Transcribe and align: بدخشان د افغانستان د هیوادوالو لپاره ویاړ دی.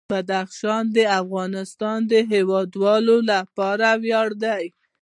بدخشان 0.09 0.83
د 0.97 0.97
افغانستان 1.21 1.99
د 2.11 2.13
هیوادوالو 2.31 3.15
لپاره 3.31 3.87
ویاړ 4.03 4.29
دی. 4.43 4.65